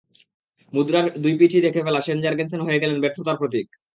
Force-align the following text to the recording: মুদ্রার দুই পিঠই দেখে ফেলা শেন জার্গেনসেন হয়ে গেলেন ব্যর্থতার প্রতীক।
মুদ্রার 0.73 1.05
দুই 1.19 1.33
পিঠই 1.39 1.61
দেখে 1.61 1.81
ফেলা 1.85 2.01
শেন 2.01 2.17
জার্গেনসেন 2.21 2.61
হয়ে 2.61 2.81
গেলেন 2.83 2.97
ব্যর্থতার 3.01 3.39
প্রতীক। 3.39 3.67